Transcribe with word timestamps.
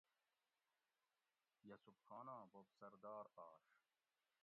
یوسف 1.69 1.97
خاناں 2.07 2.43
بوب 2.51 2.67
سردار 2.79 3.25
آش 3.47 3.63